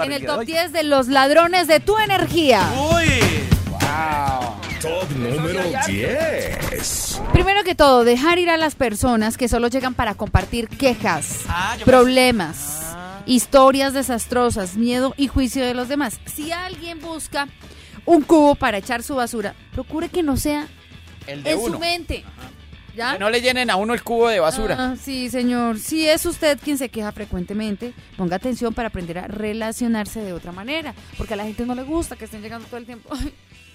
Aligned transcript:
En 0.00 0.10
el 0.10 0.24
top 0.24 0.44
10 0.46 0.72
de 0.72 0.84
los 0.84 1.08
ladrones 1.08 1.68
de 1.68 1.78
tu 1.78 1.98
energía. 1.98 2.62
Uy. 2.94 3.20
Top 4.80 5.10
número 5.10 5.60
10. 5.86 7.20
Primero 7.34 7.62
que 7.62 7.74
todo, 7.74 8.02
dejar 8.02 8.38
ir 8.38 8.48
a 8.48 8.56
las 8.56 8.74
personas 8.74 9.36
que 9.36 9.48
solo 9.48 9.68
llegan 9.68 9.92
para 9.92 10.14
compartir 10.14 10.68
quejas, 10.68 11.40
Ah, 11.46 11.76
problemas, 11.84 12.78
Ah. 12.94 13.20
historias 13.26 13.92
desastrosas, 13.92 14.76
miedo 14.76 15.12
y 15.18 15.28
juicio 15.28 15.62
de 15.62 15.74
los 15.74 15.88
demás. 15.88 16.18
Si 16.24 16.52
alguien 16.52 16.98
busca 17.02 17.48
un 18.06 18.22
cubo 18.22 18.54
para 18.54 18.78
echar 18.78 19.02
su 19.02 19.16
basura, 19.16 19.54
procure 19.74 20.08
que 20.08 20.22
no 20.22 20.38
sea 20.38 20.68
El 21.26 21.42
de 21.42 21.50
en 21.52 21.60
su 21.66 21.78
mente. 21.78 22.24
¿Ya? 22.94 23.14
Que 23.14 23.18
no 23.18 23.30
le 23.30 23.40
llenen 23.40 23.70
a 23.70 23.76
uno 23.76 23.94
el 23.94 24.02
cubo 24.02 24.28
de 24.28 24.40
basura. 24.40 24.76
Ah, 24.78 24.96
sí, 25.02 25.30
señor. 25.30 25.78
Si 25.78 26.06
es 26.06 26.26
usted 26.26 26.58
quien 26.62 26.76
se 26.78 26.88
queja 26.88 27.10
frecuentemente, 27.12 27.92
ponga 28.16 28.36
atención 28.36 28.74
para 28.74 28.88
aprender 28.88 29.18
a 29.18 29.26
relacionarse 29.28 30.20
de 30.20 30.32
otra 30.32 30.52
manera. 30.52 30.94
Porque 31.16 31.34
a 31.34 31.36
la 31.36 31.44
gente 31.44 31.64
no 31.66 31.74
le 31.74 31.82
gusta 31.84 32.16
que 32.16 32.26
estén 32.26 32.42
llegando 32.42 32.66
todo 32.66 32.76
el 32.78 32.86
tiempo. 32.86 33.08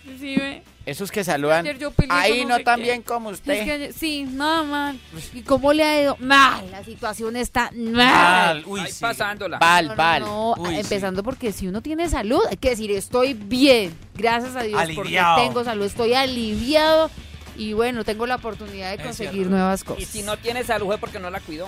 Ay, 0.09 0.17
sí, 0.19 0.35
ve. 0.37 0.63
Esos 0.85 1.11
que 1.11 1.21
saludan. 1.21 1.65
Ayer 1.65 1.77
yo 1.79 1.91
peleé 1.91 2.15
Ahí 2.17 2.45
no 2.45 2.55
sé 2.55 2.63
tan 2.63 2.77
qué. 2.77 2.83
bien 2.83 3.01
como 3.01 3.29
Es 3.31 3.39
usted. 3.39 3.65
que 3.65 3.71
ayer- 3.73 3.93
sí, 3.93 4.23
nada 4.23 4.63
mal. 4.63 4.97
¿Y 5.33 5.41
cómo 5.41 5.73
le 5.73 5.83
ha 5.83 6.01
ido? 6.01 6.15
Mal. 6.19 6.71
La 6.71 6.81
situación 6.85 7.35
está 7.35 7.71
mal. 7.75 7.91
Mal. 7.93 8.63
Uy, 8.65 8.79
Ahí 8.79 8.91
sí. 8.93 9.01
pasándola. 9.01 9.57
Val, 9.59 9.85
No, 9.87 9.91
no, 9.91 9.97
val. 9.97 10.21
no, 10.21 10.53
Uy, 10.59 10.69
sí. 10.75 10.79
empezando 10.79 11.23
porque 11.23 11.51
si 11.51 11.67
uno 11.67 11.81
tiene 11.81 12.07
salud, 12.07 12.39
hay 12.49 12.55
que 12.55 12.69
decir 12.69 12.89
estoy 12.91 13.33
bien, 13.33 13.93
gracias 14.15 14.55
a 14.55 14.61
Dios 14.63 14.79
Aliviado. 14.79 15.35
porque 15.35 15.47
tengo 15.49 15.63
salud, 15.65 15.85
estoy 15.85 16.13
aliviado 16.13 17.11
y 17.57 17.73
bueno, 17.73 18.03
tengo 18.03 18.25
la 18.27 18.35
oportunidad 18.35 18.95
de 18.95 19.03
conseguir 19.03 19.47
nuevas 19.47 19.83
cosas. 19.83 20.03
Y 20.03 20.05
si 20.05 20.23
no 20.23 20.37
tiene 20.37 20.63
salud 20.63 20.93
es 20.93 20.99
porque 20.99 21.19
no 21.19 21.29
la 21.29 21.39
cuidó. 21.39 21.67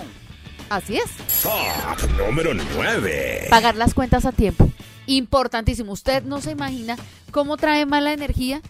Así 0.68 0.96
es. 0.96 1.10
Top 1.42 2.10
número 2.16 2.54
9. 2.54 3.48
Pagar 3.50 3.74
las 3.74 3.92
cuentas 3.92 4.24
a 4.24 4.32
tiempo. 4.32 4.70
Importantísimo. 5.06 5.92
Usted 5.92 6.22
no 6.22 6.40
se 6.40 6.52
imagina 6.52 6.96
cómo 7.32 7.56
trae 7.56 7.86
mala 7.86 8.12
energía 8.12 8.60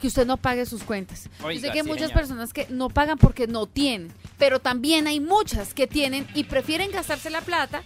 que 0.00 0.06
usted 0.08 0.26
no 0.26 0.36
pague 0.36 0.66
sus 0.66 0.82
cuentas. 0.82 1.28
Yo 1.40 1.60
sé 1.60 1.60
que 1.70 1.78
hay 1.78 1.82
sí, 1.82 1.88
muchas 1.88 2.08
señora. 2.08 2.14
personas 2.14 2.52
que 2.52 2.66
no 2.70 2.88
pagan 2.88 3.18
porque 3.18 3.46
no 3.46 3.66
tienen, 3.66 4.12
pero 4.36 4.58
también 4.58 5.06
hay 5.06 5.20
muchas 5.20 5.74
que 5.74 5.86
tienen 5.86 6.26
y 6.34 6.44
prefieren 6.44 6.90
gastarse 6.90 7.30
la 7.30 7.40
plata 7.40 7.82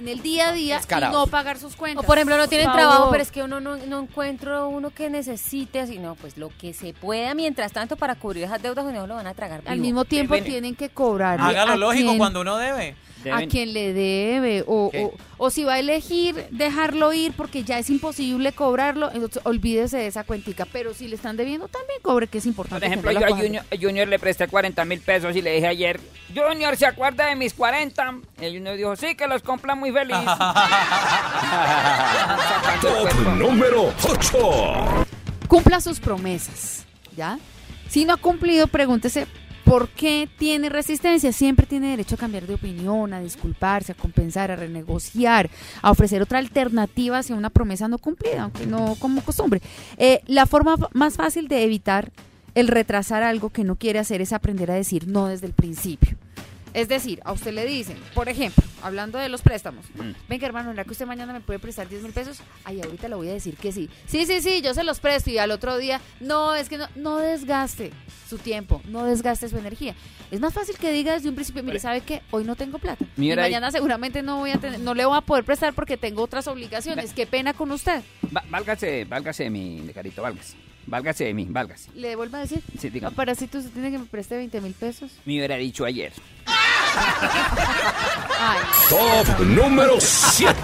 en 0.00 0.08
el 0.08 0.22
día 0.22 0.48
a 0.48 0.52
día 0.52 0.80
y 0.80 1.00
no 1.12 1.26
pagar 1.26 1.58
sus 1.58 1.76
cuentas. 1.76 2.02
O 2.04 2.06
por 2.06 2.18
ejemplo 2.18 2.36
no 2.36 2.48
tienen 2.48 2.66
favor. 2.66 2.80
trabajo, 2.80 3.08
pero 3.10 3.22
es 3.22 3.30
que 3.30 3.42
uno 3.42 3.60
no, 3.60 3.76
no 3.76 4.00
encuentro 4.00 4.68
uno 4.68 4.90
que 4.90 5.08
necesite, 5.10 5.86
sino 5.86 6.14
pues 6.16 6.36
lo 6.36 6.50
que 6.60 6.72
se 6.74 6.92
pueda 6.92 7.34
mientras 7.34 7.72
tanto 7.72 7.96
para 7.96 8.14
cubrir 8.16 8.44
esas 8.44 8.60
deudas 8.62 8.84
o 8.84 8.90
no 8.90 9.06
lo 9.06 9.14
van 9.14 9.26
a 9.26 9.34
tragar 9.34 9.62
Al 9.66 9.74
vivo. 9.74 9.84
mismo 9.84 10.04
tiempo 10.04 10.34
Deben- 10.34 10.44
tienen 10.44 10.74
que 10.74 10.88
cobrar 10.88 11.40
Hágalo 11.40 11.76
lógico 11.76 12.08
quien, 12.08 12.18
cuando 12.18 12.40
uno 12.40 12.56
debe. 12.56 12.96
a 13.30 13.42
quien 13.46 13.72
le 13.74 13.92
debe 13.92 14.62
o, 14.66 14.90
o, 14.94 15.12
o 15.36 15.50
si 15.50 15.64
va 15.64 15.74
a 15.74 15.78
elegir 15.78 16.46
dejarlo 16.50 17.12
ir 17.12 17.32
porque 17.32 17.64
ya 17.64 17.78
es 17.78 17.90
imposible 17.90 18.52
cobrarlo, 18.52 19.10
entonces 19.12 19.42
olvídese 19.44 19.98
de 19.98 20.06
esa 20.06 20.24
cuentica. 20.24 20.66
Pero 20.72 20.94
si 20.94 21.06
le 21.08 21.16
están 21.16 21.36
debiendo 21.36 21.68
también 21.68 22.00
cobre 22.02 22.26
que 22.28 22.38
es 22.38 22.46
importante. 22.46 22.86
Por 22.86 22.92
ejemplo, 22.92 23.12
yo 23.12 23.26
a. 23.26 23.38
Junior, 23.38 23.64
Junior 23.80 24.08
le 24.08 24.18
presté 24.18 24.48
40 24.48 24.84
mil 24.86 25.00
pesos 25.00 25.36
y 25.36 25.42
le 25.42 25.52
dije 25.54 25.66
ayer, 25.66 26.00
Junior, 26.34 26.76
¿se 26.76 26.86
acuerda 26.86 27.26
de 27.26 27.36
mis 27.36 27.52
40? 27.54 28.14
Y 28.40 28.44
el 28.46 28.54
Junior 28.54 28.76
dijo, 28.76 28.96
sí, 28.96 29.14
que 29.14 29.26
los 29.26 29.42
compra 29.42 29.74
muy 29.90 30.00
feliz. 30.00 30.16
Top 32.80 33.36
número 33.36 33.92
8. 34.02 35.06
cumpla 35.48 35.80
sus 35.80 36.00
promesas, 36.00 36.86
¿ya? 37.16 37.38
Si 37.88 38.04
no 38.04 38.14
ha 38.14 38.16
cumplido, 38.16 38.68
pregúntese 38.68 39.26
por 39.64 39.88
qué 39.88 40.28
tiene 40.38 40.68
resistencia. 40.68 41.32
Siempre 41.32 41.66
tiene 41.66 41.90
derecho 41.90 42.14
a 42.14 42.18
cambiar 42.18 42.46
de 42.46 42.54
opinión, 42.54 43.12
a 43.12 43.20
disculparse, 43.20 43.92
a 43.92 43.96
compensar, 43.96 44.50
a 44.50 44.56
renegociar, 44.56 45.50
a 45.82 45.90
ofrecer 45.90 46.22
otra 46.22 46.38
alternativa 46.38 47.18
hacia 47.18 47.34
una 47.34 47.50
promesa 47.50 47.88
no 47.88 47.98
cumplida, 47.98 48.44
aunque 48.44 48.66
no 48.66 48.96
como 48.98 49.22
costumbre. 49.22 49.60
Eh, 49.96 50.22
la 50.26 50.46
forma 50.46 50.76
más 50.92 51.16
fácil 51.16 51.48
de 51.48 51.64
evitar 51.64 52.12
el 52.54 52.68
retrasar 52.68 53.22
algo 53.22 53.50
que 53.50 53.64
no 53.64 53.76
quiere 53.76 53.98
hacer 53.98 54.20
es 54.20 54.32
aprender 54.32 54.70
a 54.70 54.74
decir 54.74 55.08
no 55.08 55.26
desde 55.26 55.46
el 55.46 55.52
principio. 55.52 56.16
Es 56.74 56.88
decir, 56.88 57.20
a 57.24 57.32
usted 57.32 57.52
le 57.52 57.66
dicen, 57.66 57.96
por 58.14 58.28
ejemplo, 58.28 58.62
hablando 58.82 59.18
de 59.18 59.28
los 59.28 59.42
préstamos, 59.42 59.84
Mm. 59.94 60.12
venga 60.28 60.46
hermano, 60.46 60.68
¿verdad 60.68 60.84
que 60.86 60.92
usted 60.92 61.06
mañana 61.06 61.32
me 61.32 61.40
puede 61.40 61.58
prestar 61.58 61.88
10 61.88 62.02
mil 62.02 62.12
pesos? 62.12 62.38
Ay, 62.64 62.80
ahorita 62.80 63.08
le 63.08 63.16
voy 63.16 63.28
a 63.28 63.32
decir 63.32 63.56
que 63.56 63.72
sí. 63.72 63.88
Sí, 64.06 64.24
sí, 64.26 64.40
sí, 64.40 64.62
yo 64.62 64.72
se 64.74 64.84
los 64.84 65.00
presto 65.00 65.30
y 65.30 65.38
al 65.38 65.50
otro 65.50 65.76
día, 65.78 66.00
no, 66.20 66.54
es 66.54 66.68
que 66.68 66.78
no, 66.78 66.86
no 66.96 67.18
desgaste 67.18 67.90
su 68.28 68.38
tiempo, 68.38 68.80
no 68.88 69.04
desgaste 69.04 69.48
su 69.48 69.58
energía. 69.58 69.94
Es 70.30 70.38
más 70.40 70.54
fácil 70.54 70.76
que 70.78 70.92
diga 70.92 71.12
desde 71.14 71.28
un 71.28 71.34
principio, 71.34 71.62
mire, 71.64 71.80
¿sabe 71.80 72.02
qué? 72.02 72.22
Hoy 72.30 72.44
no 72.44 72.54
tengo 72.54 72.78
plata. 72.78 73.04
Y 73.16 73.20
Mira 73.20 73.42
ahí. 73.44 73.50
mañana 73.50 73.72
seguramente 73.72 74.22
no 74.22 74.38
voy 74.38 74.50
a 74.52 74.58
tener, 74.58 74.78
no 74.78 74.94
le 74.94 75.04
voy 75.04 75.18
a 75.18 75.22
poder 75.22 75.44
prestar 75.44 75.74
porque 75.74 75.96
tengo 75.96 76.22
otras 76.22 76.46
obligaciones. 76.46 77.12
Qué 77.12 77.26
pena 77.26 77.52
con 77.52 77.72
usted. 77.72 78.02
Va- 78.34 78.44
válgase, 78.48 79.04
válgase 79.06 79.44
de 79.44 79.50
mi 79.50 79.80
de 79.80 79.92
carito, 79.92 80.22
válgase. 80.22 80.54
Válgase 80.86 81.24
de 81.24 81.34
mí, 81.34 81.46
válgase. 81.48 81.90
¿Le 81.94 82.16
vuelvo 82.16 82.36
a 82.38 82.40
decir? 82.40 82.62
Sí, 82.78 82.88
dígame. 82.90 83.14
Para 83.14 83.34
si 83.34 83.46
tú 83.46 83.60
se 83.62 83.68
tiene 83.68 83.90
que 83.90 83.98
me 83.98 84.06
preste 84.06 84.36
20 84.36 84.60
mil 84.60 84.72
pesos. 84.72 85.10
Me 85.24 85.34
hubiera 85.36 85.56
dicho 85.56 85.84
ayer. 85.84 86.12
Ay, 88.38 88.58
Top 88.88 89.40
número 89.40 89.96
7. 90.00 90.56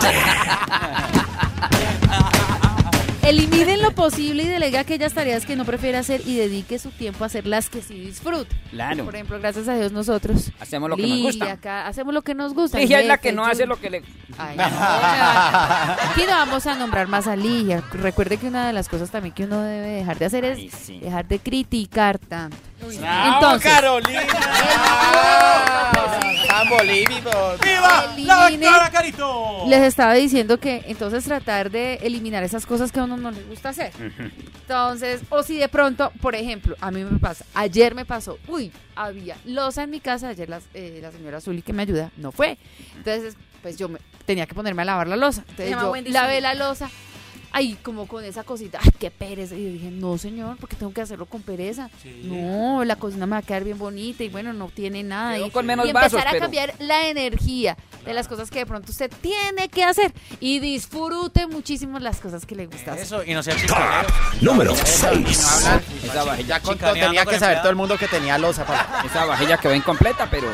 Elimine 3.26 3.76
lo 3.78 3.90
posible 3.90 4.44
y 4.44 4.46
delegue 4.46 4.78
aquellas 4.78 5.12
tareas 5.12 5.44
que 5.44 5.56
no 5.56 5.64
prefiere 5.64 5.98
hacer 5.98 6.20
y 6.24 6.36
dedique 6.36 6.78
su 6.78 6.90
tiempo 6.90 7.24
a 7.24 7.26
hacer 7.26 7.44
las 7.44 7.68
que 7.68 7.82
sí 7.82 7.94
disfrute. 7.98 8.54
Claro. 8.70 9.04
Por 9.04 9.16
ejemplo, 9.16 9.40
gracias 9.40 9.66
a 9.66 9.74
Dios 9.74 9.90
nosotros. 9.90 10.52
Hacemos 10.60 10.88
lo 10.88 10.96
que 10.96 11.08
nos 11.08 11.22
gusta. 11.22 11.50
acá, 11.50 11.88
hacemos 11.88 12.14
lo 12.14 12.22
que 12.22 12.34
nos 12.34 12.54
gusta. 12.54 12.78
Ligia 12.78 13.00
es 13.00 13.08
la 13.08 13.18
que 13.18 13.32
no 13.32 13.44
hace 13.44 13.66
lo 13.66 13.80
que 13.80 13.90
le... 13.90 14.02
Ay, 14.38 14.56
Aquí 14.60 16.20
no 16.20 16.32
vamos 16.36 16.68
a 16.68 16.76
nombrar 16.76 17.08
más 17.08 17.26
a 17.26 17.34
Ligia. 17.34 17.82
Recuerde 17.94 18.36
que 18.36 18.46
una 18.46 18.68
de 18.68 18.72
las 18.72 18.88
cosas 18.88 19.10
también 19.10 19.34
que 19.34 19.42
uno 19.42 19.60
debe 19.60 19.88
dejar 19.88 20.18
de 20.20 20.24
hacer 20.26 20.44
es 20.44 20.72
sí. 20.72 21.00
dejar 21.00 21.26
de 21.26 21.40
criticar 21.40 22.20
tanto. 22.20 22.56
¡Vamos, 22.80 22.94
Entonces- 23.34 23.72
Carolina! 23.72 24.22
¡Tan 26.48 26.68
bolívidos! 26.68 27.60
¡Viva 27.60 28.14
la 28.18 28.48
Elimine- 28.48 28.66
doctora 28.66 28.90
Carito! 28.90 29.64
Les 29.68 29.82
estaba 29.82 30.14
diciendo 30.14 30.58
que 30.58 30.84
entonces 30.86 31.24
tratar 31.24 31.70
de 31.70 31.94
eliminar 32.02 32.42
esas 32.44 32.64
cosas 32.66 32.92
que 32.92 33.00
a 33.00 33.04
uno 33.04 33.16
no 33.16 33.30
le 33.30 33.42
gusta 33.44 33.70
hacer. 33.70 33.92
Entonces, 34.62 35.22
o 35.28 35.42
si 35.42 35.58
de 35.58 35.68
pronto, 35.68 36.12
por 36.20 36.34
ejemplo, 36.34 36.76
a 36.80 36.90
mí 36.90 37.04
me 37.04 37.18
pasa, 37.18 37.44
ayer 37.54 37.94
me 37.94 38.04
pasó, 38.04 38.38
uy, 38.48 38.72
había 38.94 39.36
losa 39.44 39.82
en 39.82 39.90
mi 39.90 40.00
casa, 40.00 40.28
ayer 40.28 40.48
las- 40.48 40.64
eh, 40.74 40.98
la 41.02 41.10
señora 41.12 41.40
Zuli 41.40 41.62
que 41.62 41.72
me 41.72 41.82
ayuda 41.82 42.10
no 42.16 42.32
fue. 42.32 42.58
Entonces, 42.96 43.36
pues 43.62 43.76
yo 43.76 43.88
me, 43.88 43.98
tenía 44.24 44.46
que 44.46 44.54
ponerme 44.54 44.82
a 44.82 44.84
lavar 44.84 45.08
la 45.08 45.16
losa. 45.16 45.42
Entonces 45.50 45.70
yo 45.70 45.92
lavé 46.12 46.40
la 46.40 46.54
losa. 46.54 46.88
Ay, 47.58 47.78
como 47.82 48.06
con 48.06 48.22
esa 48.22 48.44
cosita, 48.44 48.78
ay, 48.82 48.90
qué 48.98 49.10
pereza. 49.10 49.54
Y 49.54 49.64
yo 49.64 49.70
dije, 49.72 49.90
no, 49.90 50.18
señor, 50.18 50.58
porque 50.60 50.76
tengo 50.76 50.92
que 50.92 51.00
hacerlo 51.00 51.24
con 51.24 51.40
pereza. 51.40 51.88
Sí. 52.02 52.20
No, 52.24 52.84
la 52.84 52.96
cocina 52.96 53.24
me 53.24 53.32
va 53.32 53.38
a 53.38 53.42
quedar 53.42 53.64
bien 53.64 53.78
bonita 53.78 54.22
y 54.24 54.28
bueno, 54.28 54.52
no 54.52 54.68
tiene 54.68 55.02
nada. 55.02 55.38
Y, 55.38 55.50
con 55.50 55.64
menos 55.64 55.86
y 55.86 55.88
empezar 55.88 56.10
vasos, 56.12 56.26
a 56.26 56.30
pero- 56.32 56.42
cambiar 56.42 56.74
la 56.80 57.08
energía 57.08 57.76
de 58.04 58.12
las 58.12 58.28
cosas 58.28 58.50
que 58.50 58.58
de 58.58 58.66
pronto 58.66 58.92
usted 58.92 59.10
tiene 59.22 59.68
que 59.70 59.84
hacer 59.84 60.12
y 60.38 60.58
disfrute 60.58 61.46
muchísimo 61.46 61.98
las 61.98 62.20
cosas 62.20 62.44
que 62.44 62.54
le 62.56 62.66
gusta 62.66 62.92
hacer. 62.92 63.04
Eso, 63.04 63.24
y 63.24 63.32
no 63.32 63.42
sea 63.42 63.54
Top 63.54 63.62
chistonero. 63.62 64.08
número 64.42 64.72
Eso, 64.74 65.12
y 65.14 65.20
no 65.20 65.26
6. 65.28 65.46
hablar. 65.64 65.82
Esa 66.04 66.24
vajilla, 66.24 66.60
chicaneando 66.60 67.06
tenía 67.06 67.24
con 67.24 67.32
que 67.34 67.40
saber 67.40 67.56
empleado. 67.56 67.62
todo 67.62 67.70
el 67.70 67.76
mundo 67.76 67.96
que 67.98 68.08
tenía 68.08 68.36
losa. 68.38 68.66
esa 69.04 69.24
vajilla 69.24 69.56
quedó 69.56 69.74
incompleta, 69.74 70.28
pero 70.30 70.46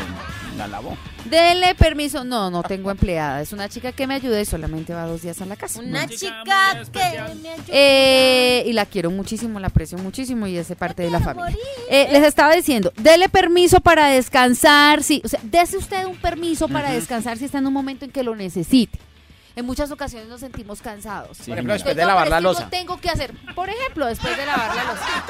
la 0.56 0.66
lavó. 0.68 0.96
Dele 1.24 1.74
permiso. 1.74 2.24
No, 2.24 2.50
no 2.50 2.62
tengo 2.62 2.90
empleada. 2.90 3.40
Es 3.40 3.52
una 3.52 3.68
chica 3.68 3.92
que 3.92 4.06
me 4.06 4.14
ayuda 4.14 4.40
y 4.40 4.44
solamente 4.44 4.92
va 4.92 5.06
dos 5.06 5.22
días 5.22 5.40
a 5.40 5.46
la 5.46 5.56
casa. 5.56 5.80
Una 5.80 6.02
No. 6.06 6.08
chica 6.08 6.42
que 6.92 7.00
me 7.42 7.48
ayuda. 7.50 7.64
Eh, 7.68 8.64
y 8.66 8.72
la 8.72 8.86
quiero 8.86 9.10
muchísimo, 9.10 9.58
la 9.60 9.68
aprecio 9.68 9.98
muchísimo 9.98 10.46
y 10.46 10.58
hace 10.58 10.76
parte 10.76 11.02
de 11.02 11.10
la 11.10 11.20
familia. 11.20 11.56
Eh, 11.88 12.08
les 12.10 12.24
estaba 12.24 12.54
diciendo, 12.54 12.92
dele 12.96 13.28
permiso 13.28 13.80
para 13.80 14.08
descansar, 14.08 15.02
sí, 15.02 15.22
o 15.24 15.28
sea, 15.28 15.40
dese 15.42 15.76
usted 15.76 16.04
un 16.06 16.16
permiso 16.16 16.68
para 16.68 16.90
descansar 16.92 17.38
si 17.38 17.44
está 17.44 17.58
en 17.58 17.66
un 17.66 17.72
momento 17.72 18.04
en 18.04 18.10
que 18.10 18.22
lo 18.22 18.34
necesite. 18.34 18.98
En 19.54 19.66
muchas 19.66 19.90
ocasiones 19.90 20.28
nos 20.28 20.40
sentimos 20.40 20.80
cansados. 20.80 21.36
Sí, 21.36 21.44
Por 21.44 21.54
ejemplo, 21.54 21.74
después 21.74 21.94
de 21.96 22.04
lavar 22.06 22.28
la 22.28 22.40
losa. 22.40 22.68
Tengo 22.70 22.98
que 22.98 23.10
hacer, 23.10 23.32
por 23.54 23.68
ejemplo, 23.68 24.06
después 24.06 24.36
de 24.36 24.46
lavar 24.46 24.74
la 24.74 24.84
losa. 24.84 25.24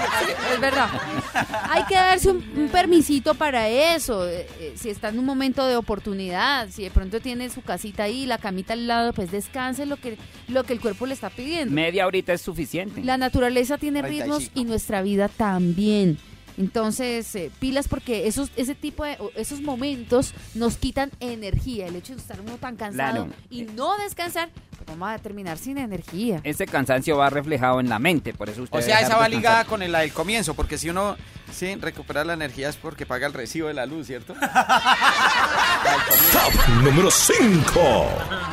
Es 0.54 0.60
verdad. 0.60 0.88
Hay 1.70 1.84
que 1.86 1.94
darse 1.94 2.30
un, 2.30 2.36
un 2.56 2.68
permisito 2.68 3.34
para 3.34 3.68
eso. 3.68 4.28
eh, 4.28 4.46
eh, 4.60 4.74
si 4.76 4.90
está 4.90 5.08
en 5.08 5.18
un 5.18 5.24
momento 5.24 5.66
de 5.66 5.76
oportunidad, 5.76 6.68
si 6.70 6.84
de 6.84 6.90
pronto 6.90 7.20
tiene 7.20 7.50
su 7.50 7.62
casita 7.62 8.04
ahí, 8.04 8.26
la 8.26 8.38
camita 8.38 8.74
al 8.74 8.86
lado, 8.86 9.12
pues 9.12 9.30
descanse 9.30 9.86
lo 9.86 9.96
que, 9.96 10.16
lo 10.48 10.64
que 10.64 10.72
el 10.72 10.80
cuerpo 10.80 11.06
le 11.06 11.14
está 11.14 11.30
pidiendo. 11.30 11.74
Media 11.74 12.06
horita 12.06 12.32
es 12.32 12.42
suficiente. 12.42 13.02
La 13.02 13.16
naturaleza 13.16 13.78
tiene 13.78 14.00
35. 14.02 14.38
ritmos 14.38 14.50
y 14.54 14.64
nuestra 14.64 15.02
vida 15.02 15.28
también. 15.28 16.18
Entonces, 16.58 17.34
eh, 17.34 17.50
pilas 17.58 17.88
porque 17.88 18.26
esos, 18.26 18.50
ese 18.56 18.74
tipo 18.74 19.04
de, 19.04 19.16
esos 19.36 19.60
momentos 19.62 20.34
nos 20.54 20.76
quitan 20.76 21.10
energía. 21.20 21.86
El 21.86 21.96
hecho 21.96 22.14
de 22.14 22.20
estar 22.20 22.40
uno 22.40 22.56
tan 22.58 22.76
cansado 22.76 23.26
Claro. 23.26 23.28
y 23.50 23.62
no 23.62 23.96
descansar, 23.98 24.50
pues 24.76 24.86
vamos 24.86 25.08
a 25.08 25.18
terminar 25.18 25.56
sin 25.58 25.78
energía. 25.78 26.40
Ese 26.44 26.66
cansancio 26.66 27.16
va 27.16 27.30
reflejado 27.30 27.80
en 27.80 27.88
la 27.88 27.98
mente, 27.98 28.34
por 28.34 28.48
eso 28.50 28.62
usted 28.62 28.78
O 28.78 28.82
sea, 28.82 29.00
esa 29.00 29.16
va 29.16 29.28
ligada 29.28 29.64
con 29.64 29.82
el- 29.82 29.92
la 29.92 30.00
del 30.00 30.12
comienzo, 30.12 30.54
porque 30.54 30.76
si 30.78 30.90
uno 30.90 31.16
sí 31.52 31.74
recupera 31.76 32.24
la 32.24 32.32
energía 32.34 32.68
es 32.68 32.76
porque 32.76 33.06
paga 33.06 33.26
el 33.26 33.32
recibo 33.32 33.68
de 33.68 33.74
la 33.74 33.86
luz, 33.86 34.06
¿cierto? 34.06 34.34
Top 36.32 36.68
número 36.82 37.10
5. 37.10 38.08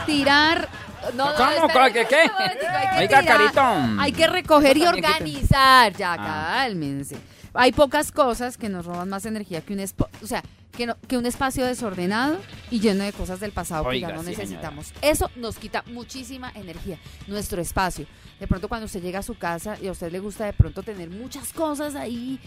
Tirar 0.05 0.67
No, 1.15 1.25
no, 1.31 1.35
¿Cómo? 1.35 1.67
¿Qué, 1.93 2.05
qué? 2.05 2.15
hay 2.17 2.27
que 2.29 2.97
Oiga, 3.15 3.21
tirar, 3.21 3.25
Carito. 3.25 3.61
Hay 4.01 4.11
que 4.11 4.27
recoger 4.27 4.77
y 4.77 4.85
organizar. 4.85 5.93
Ya, 5.95 6.13
Ah. 6.19 6.57
cálmense. 6.65 7.15
Hay 7.53 7.71
pocas 7.71 8.11
cosas 8.11 8.57
que 8.57 8.69
nos 8.69 8.85
roban 8.85 9.09
más 9.09 9.25
energía 9.25 9.61
que 9.61 9.73
un 9.73 9.79
o 9.79 10.27
sea, 10.27 10.43
que, 10.75 10.85
no- 10.85 10.95
que 11.07 11.17
un 11.17 11.25
espacio 11.25 11.65
desordenado 11.65 12.37
y 12.71 12.79
lleno 12.79 13.03
de 13.03 13.11
cosas 13.13 13.39
del 13.39 13.51
pasado 13.51 13.89
que 13.89 13.99
ya 13.99 14.11
no 14.13 14.21
sí, 14.23 14.29
necesitamos. 14.29 14.93
Eso 15.01 15.29
nos 15.35 15.57
quita 15.57 15.83
muchísima 15.87 16.51
energía, 16.55 16.97
nuestro 17.27 17.61
espacio. 17.61 18.05
De 18.39 18.47
pronto 18.47 18.69
cuando 18.69 18.85
usted 18.85 19.01
llega 19.01 19.19
a 19.19 19.23
su 19.23 19.37
casa 19.37 19.77
y 19.81 19.87
a 19.87 19.91
usted 19.91 20.11
le 20.11 20.19
gusta 20.19 20.45
de 20.45 20.53
pronto 20.53 20.83
tener 20.83 21.09
muchas 21.09 21.51
cosas 21.51 21.95
ahí, 21.95 22.39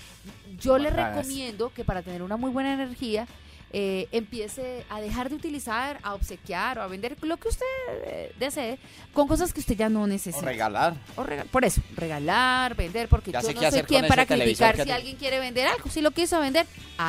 yo 0.58 0.78
le 0.78 0.90
recomiendo 0.90 1.70
que 1.74 1.84
para 1.84 2.02
tener 2.02 2.22
una 2.22 2.36
muy 2.36 2.50
buena 2.50 2.72
energía 2.72 3.26
eh, 3.72 4.06
empiece 4.12 4.84
a 4.90 5.00
dejar 5.00 5.28
de 5.30 5.36
utilizar, 5.36 5.98
a 6.02 6.14
obsequiar 6.14 6.78
o 6.78 6.82
a 6.82 6.86
vender 6.86 7.16
lo 7.22 7.36
que 7.38 7.48
usted 7.48 7.64
eh, 8.04 8.32
desee 8.38 8.78
con 9.12 9.26
cosas 9.28 9.52
que 9.52 9.60
usted 9.60 9.76
ya 9.76 9.88
no 9.88 10.02
O 10.02 10.06
necesita. 10.06 10.44
regalar. 10.44 10.94
O 11.16 11.22
rega- 11.24 11.44
por 11.50 11.64
eso, 11.64 11.80
regalar, 11.96 12.74
vender, 12.76 13.08
porque 13.08 13.32
Ya 13.32 13.40
yo 13.40 13.52
no 13.52 13.70
soy 13.70 13.82
quien 13.84 14.06
para 14.06 14.26
criticar 14.26 14.76
si 14.76 14.84
te- 14.84 14.92
alguien 14.92 15.16
quiere 15.16 15.38
vender 15.40 15.66
algo. 15.66 15.88
Si 15.90 16.00
lo 16.00 16.10
quiso 16.10 16.38
vender, 16.40 16.66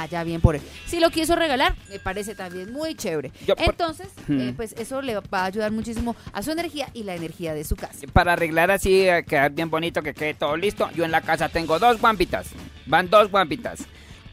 ya 0.09 0.23
bien 0.23 0.41
por 0.41 0.55
él. 0.55 0.61
Si 0.87 0.99
lo 0.99 1.09
quiso 1.09 1.35
regalar, 1.35 1.75
me 1.89 1.99
parece 1.99 2.33
también 2.35 2.71
muy 2.71 2.95
chévere. 2.95 3.31
Yo 3.45 3.55
Entonces, 3.57 4.07
eh, 4.29 4.53
pues 4.55 4.73
eso 4.77 5.01
le 5.01 5.15
va 5.19 5.23
a 5.41 5.45
ayudar 5.45 5.71
muchísimo 5.71 6.15
a 6.31 6.41
su 6.41 6.51
energía 6.51 6.89
y 6.93 7.03
la 7.03 7.15
energía 7.15 7.53
de 7.53 7.63
su 7.63 7.75
casa. 7.75 7.99
Para 8.13 8.33
arreglar 8.33 8.71
así, 8.71 9.07
a 9.09 9.21
quedar 9.23 9.51
bien 9.51 9.69
bonito, 9.69 10.01
que 10.01 10.13
quede 10.13 10.33
todo 10.33 10.55
listo, 10.57 10.89
yo 10.91 11.03
en 11.05 11.11
la 11.11 11.21
casa 11.21 11.49
tengo 11.49 11.77
dos 11.79 11.99
guampitas. 11.99 12.47
Van 12.85 13.09
dos 13.09 13.29
guampitas. 13.29 13.81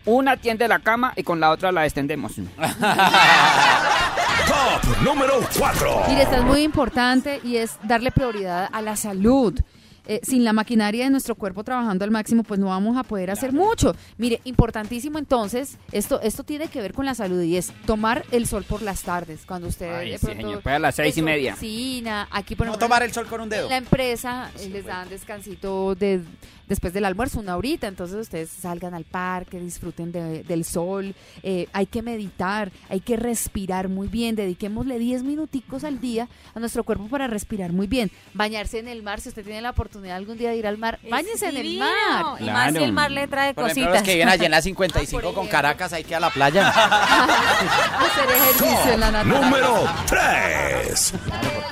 Una 0.07 0.37
tiende 0.37 0.67
la 0.67 0.79
cama 0.79 1.13
y 1.17 1.23
con 1.23 1.41
la 1.41 1.51
otra 1.51 1.73
la 1.73 1.85
extendemos. 1.85 2.33
Top 2.37 2.43
número 5.03 5.41
4. 5.59 6.05
Mire, 6.09 6.23
esta 6.23 6.39
es 6.39 6.45
muy 6.45 6.63
importante 6.63 7.41
y 7.45 7.57
es 7.57 7.77
darle 7.83 8.11
prioridad 8.11 8.69
a 8.73 8.81
la 8.81 8.97
salud. 8.97 9.61
Eh, 10.13 10.21
sin 10.25 10.43
la 10.43 10.53
maquinaria 10.53 11.05
de 11.05 11.11
nuestro 11.11 11.37
cuerpo 11.37 11.63
trabajando 11.63 12.05
al 12.05 12.11
máximo, 12.11 12.43
pues 12.43 12.59
no 12.59 12.67
vamos 12.67 12.97
a 12.97 13.05
poder 13.05 13.31
hacer 13.31 13.53
mucho. 13.53 13.95
Mire, 14.19 14.41
importantísimo 14.43 15.21
entonces, 15.21 15.77
esto, 15.93 16.21
esto 16.21 16.43
tiene 16.43 16.67
que 16.67 16.81
ver 16.83 16.93
con 16.95 17.05
la 17.07 17.15
salud 17.15 17.41
y 17.43 17.57
es 17.57 17.73
tomar 17.87 18.25
el 18.33 18.49
sol 18.49 18.65
por 18.65 18.83
las 18.83 19.03
tardes. 19.05 19.43
Cuando 19.47 19.69
usted 19.69 19.89
Ay, 19.95 20.11
de 20.11 20.19
sí, 20.19 20.27
pronto 20.27 20.43
señor, 20.43 20.63
pues 20.65 20.75
a 20.75 20.79
las 20.81 20.97
seis 20.97 21.17
y 21.17 21.23
media. 21.23 21.53
oficina, 21.55 22.27
aquí 22.33 22.57
por 22.57 22.67
No 22.67 22.73
ejemplo, 22.73 22.87
tomar 22.89 23.05
el 23.05 23.13
sol 23.13 23.27
con 23.29 23.41
un 23.43 23.49
dedo. 23.49 23.69
la 23.69 23.77
empresa 23.77 24.51
eh, 24.59 24.69
les 24.69 24.85
dan 24.85 25.09
descansito 25.09 25.95
de, 25.95 26.23
después 26.67 26.93
del 26.93 27.05
almuerzo, 27.05 27.39
una 27.39 27.57
horita, 27.57 27.87
entonces 27.87 28.17
ustedes 28.19 28.51
salgan 28.51 28.95
al 28.95 29.05
parque, 29.05 29.61
disfruten 29.61 30.11
de- 30.11 30.43
del 30.43 30.65
sol, 30.65 31.15
eh, 31.45 31.69
hay 31.73 31.87
que 31.87 32.03
meditar, 32.03 32.73
hay 32.89 32.99
que 32.99 33.17
respirar 33.17 33.89
muy 33.89 34.09
bien, 34.09 34.35
dediquémosle 34.35 34.99
10 34.99 35.23
minuticos 35.23 35.85
al 35.85 36.01
día 36.01 36.27
a 36.53 36.59
nuestro 36.59 36.83
cuerpo 36.83 37.07
para 37.07 37.29
respirar 37.29 37.73
muy 37.73 37.87
bien, 37.87 38.11
bañarse 38.35 38.81
en 38.81 38.89
el 38.89 39.05
mar, 39.05 39.21
si 39.21 39.29
usted 39.29 39.45
tiene 39.45 39.61
la 39.63 39.71
oportunidad 39.71 40.00
algún 40.09 40.39
día 40.39 40.51
de 40.51 40.57
ir 40.57 40.67
al 40.67 40.79
mar, 40.79 40.99
bañese 41.11 41.49
en 41.49 41.57
el 41.57 41.79
mar. 41.79 42.37
Y 42.41 42.45
más 42.45 42.73
si 42.73 42.83
el 42.83 42.93
mar 42.93 43.11
le 43.11 43.29
trae 43.29 43.55
Por 43.55 43.65
ejemplo, 43.65 43.85
cositas. 43.87 44.03
que 44.03 44.15
vienen 44.15 44.33
allí 44.33 44.45
en 44.45 44.51
la 44.53 44.57
Ah, 44.61 44.63
55 44.63 45.23
por 45.23 45.35
con. 45.35 45.49
Caracas, 45.49 45.93
hay 45.93 46.05
que 46.05 46.11
ir 46.11 46.17
a 46.17 46.21
la 46.21 46.31
playa. 46.31 46.69
Hacer 46.71 48.31
ejercicio 48.31 48.93
en 48.93 49.01
la 49.01 49.11
naturaleza. 49.11 49.51
Número 49.51 49.89
3. 50.07 51.15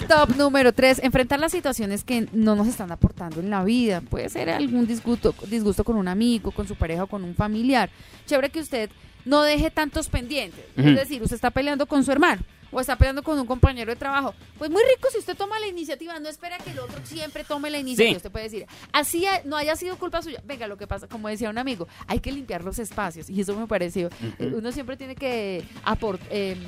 Top 0.08 0.36
número 0.36 0.72
3, 0.72 1.00
enfrentar 1.04 1.38
las 1.38 1.52
situaciones 1.52 2.04
que 2.04 2.28
no 2.32 2.56
nos 2.56 2.66
están 2.66 2.90
aportando 2.92 3.40
en 3.40 3.50
la 3.50 3.62
vida. 3.64 4.00
Puede 4.00 4.28
ser 4.28 4.50
algún 4.50 4.86
disgusto, 4.86 5.34
disgusto 5.46 5.84
con 5.84 5.96
un 5.96 6.08
amigo, 6.08 6.50
con 6.50 6.66
su 6.66 6.76
pareja 6.76 7.04
o 7.04 7.06
con 7.06 7.24
un 7.24 7.34
familiar. 7.34 7.90
Chévere 8.26 8.50
que 8.50 8.60
usted 8.60 8.90
no 9.24 9.42
deje 9.42 9.70
tantos 9.70 10.08
pendientes. 10.08 10.64
Es 10.76 10.96
decir, 10.96 11.22
usted 11.22 11.36
está 11.36 11.50
peleando 11.50 11.86
con 11.86 12.04
su 12.04 12.12
hermano 12.12 12.42
o 12.70 12.80
está 12.80 12.96
peleando 12.96 13.22
con 13.22 13.38
un 13.38 13.46
compañero 13.46 13.90
de 13.92 13.96
trabajo. 13.96 14.34
Pues 14.58 14.70
muy 14.70 14.82
rico 14.94 15.08
si 15.10 15.18
usted 15.18 15.36
toma 15.36 15.58
la 15.58 15.66
iniciativa, 15.66 16.18
no 16.20 16.28
espera 16.28 16.58
que 16.58 16.70
el 16.70 16.78
otro 16.78 17.00
siempre 17.04 17.44
tome 17.44 17.70
la 17.70 17.78
iniciativa. 17.78 18.10
Sí. 18.10 18.16
Usted 18.16 18.30
puede 18.30 18.44
decir, 18.44 18.66
así 18.92 19.24
no 19.44 19.56
haya 19.56 19.74
sido 19.76 19.96
culpa 19.96 20.22
suya. 20.22 20.42
Venga, 20.44 20.66
lo 20.66 20.76
que 20.76 20.86
pasa, 20.86 21.06
como 21.08 21.28
decía 21.28 21.50
un 21.50 21.58
amigo, 21.58 21.88
hay 22.06 22.20
que 22.20 22.32
limpiar 22.32 22.62
los 22.64 22.78
espacios. 22.78 23.30
Y 23.30 23.40
eso 23.40 23.54
me 23.56 23.66
pareció. 23.66 24.10
Eh, 24.38 24.52
Uno 24.54 24.72
siempre 24.72 24.96
tiene 24.96 25.14
que 25.16 25.64
aport- 25.84 26.20
em, 26.30 26.58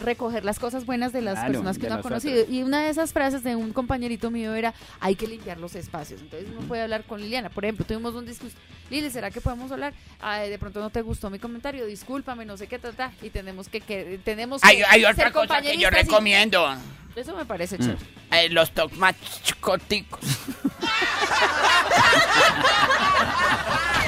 recoger 0.00 0.44
las 0.44 0.58
cosas 0.58 0.84
buenas 0.86 1.12
de 1.12 1.22
las 1.22 1.34
Claro, 1.34 1.48
personas 1.52 1.78
que 1.78 1.86
uno 1.86 1.94
ha 1.96 2.00
conocido. 2.02 2.44
Y 2.50 2.62
una 2.62 2.82
de 2.82 2.90
esas 2.90 3.12
frases 3.12 3.42
de 3.42 3.56
un 3.56 3.72
compañerito 3.72 4.30
mío 4.30 4.54
era, 4.54 4.74
hay 5.00 5.14
que 5.16 5.26
limpiar 5.26 5.58
los 5.58 5.74
espacios. 5.74 6.20
Entonces 6.20 6.48
uno 6.56 6.66
puede 6.68 6.82
hablar 6.82 7.04
con 7.04 7.20
Liliana. 7.20 7.48
Por 7.50 7.64
ejemplo, 7.64 7.84
tuvimos 7.86 8.14
un 8.14 8.26
discurso. 8.26 8.56
Lili, 8.90 9.10
¿será 9.10 9.30
que 9.30 9.40
podemos 9.40 9.72
hablar? 9.72 9.92
Ay, 10.20 10.50
de 10.50 10.58
pronto 10.58 10.80
no 10.80 10.90
te 10.90 11.02
gustó 11.02 11.28
mi 11.30 11.38
comentario, 11.38 11.86
discúlpame, 11.86 12.44
no 12.44 12.56
sé 12.56 12.66
qué 12.66 12.78
trata. 12.78 13.10
Y 13.22 13.30
tenemos 13.30 13.68
que, 13.68 13.80
que 13.80 14.20
tenemos 14.24 14.60
que 14.62 14.68
Hay, 14.68 14.82
hay 14.88 15.00
ser 15.02 15.12
otra 15.12 15.32
cosa 15.32 15.60
que 15.62 15.76
yo 15.76 15.88
y- 15.88 15.90
recomiendo. 15.90 16.76
Eso 17.16 17.34
me 17.34 17.46
parece 17.46 17.76
Mm. 17.78 17.80
chévere. 17.80 17.98
eh, 18.32 18.48
los 18.50 18.70
tomaticos. 18.72 20.20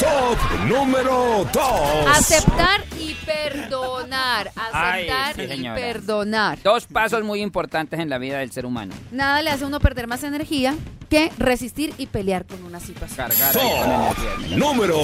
Top 0.01 0.39
número 0.69 1.49
2. 1.53 2.07
Aceptar 2.17 2.85
y 3.01 3.15
perdonar. 3.15 4.53
Ay, 4.73 5.09
Aceptar 5.09 5.35
sí, 5.35 5.43
y 5.43 5.49
señora. 5.49 5.75
perdonar. 5.81 6.59
Dos 6.63 6.87
pasos 6.87 7.23
muy 7.25 7.41
importantes 7.43 7.99
en 8.01 8.09
la 8.11 8.19
vida 8.19 8.39
del 8.39 8.51
ser 8.53 8.67
humano. 8.67 8.95
Nada 9.11 9.43
le 9.43 9.51
hace 9.51 9.65
a 9.65 9.67
uno 9.67 9.81
perder 9.81 10.07
más 10.07 10.23
energía 10.25 10.75
que 11.09 11.31
resistir 11.39 11.95
y 11.97 12.07
pelear 12.07 12.45
con 12.45 12.63
una 12.65 12.81
situación. 12.81 13.29
Cargar 13.29 13.57
ahí 13.57 13.81
con 13.81 13.91
energía. 14.27 14.57
Número 14.59 14.99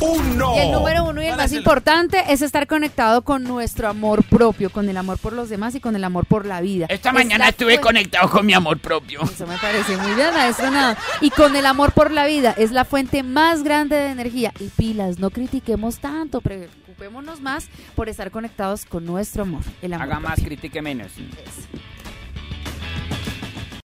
1. 0.00 0.56
Y 0.56 0.58
el 0.60 0.70
número 0.72 1.04
uno 1.04 1.20
y 1.20 1.24
el 1.26 1.30
¿Cuál 1.34 1.38
más 1.44 1.52
importante 1.52 2.22
es 2.28 2.40
estar 2.42 2.66
conectado 2.68 3.22
con 3.22 3.42
nuestro 3.42 3.88
amor 3.88 4.22
propio, 4.24 4.70
con 4.70 4.88
el 4.88 4.96
amor 4.96 5.18
por 5.18 5.32
los 5.32 5.48
demás 5.48 5.74
y 5.74 5.80
con 5.80 5.96
el 5.96 6.04
amor 6.04 6.26
por 6.26 6.46
la 6.46 6.60
vida. 6.60 6.86
Esta 6.88 7.08
Es 7.08 7.14
mañana 7.14 7.48
estuve 7.48 7.80
conectado 7.80 8.30
con 8.30 8.46
mi 8.46 8.52
amor 8.54 8.78
propio. 8.78 9.22
Eso 9.22 9.46
me 9.46 9.58
parece 9.58 9.96
muy 9.96 10.14
bien, 10.14 10.32
maestro. 10.32 10.70
Nada. 10.70 10.96
Y 11.20 11.30
con 11.30 11.56
el 11.56 11.66
amor 11.66 11.92
por 11.92 12.12
la 12.12 12.26
vida 12.26 12.54
es 12.56 12.70
la 12.70 12.84
fuente 12.84 13.22
más 13.24 13.64
grande 13.64 13.96
de 13.96 14.10
energía. 14.10 14.52
Y 14.60 14.68
pilas, 14.68 15.18
no 15.18 15.30
critiquemos 15.30 15.98
tanto, 15.98 16.40
preocupémonos 16.40 17.40
más 17.40 17.66
por 17.96 18.08
estar 18.08 18.30
conectados 18.30 18.83
con 18.88 19.04
nuestro 19.04 19.42
amor. 19.42 19.62
El 19.82 19.92
amor 19.92 20.06
Haga 20.06 20.20
más, 20.20 20.40
critique 20.40 20.80
menos. 20.82 21.12
Eso. 21.12 21.68